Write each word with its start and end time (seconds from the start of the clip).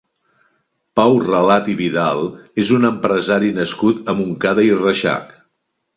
Pau 0.99 1.17
Relat 1.25 1.69
i 1.75 1.75
Vidal 1.83 2.23
és 2.63 2.71
un 2.79 2.89
empresari 2.91 3.55
nascut 3.59 4.13
a 4.15 4.17
Montcada 4.23 4.67
i 4.71 4.73
Reixac. 4.85 5.37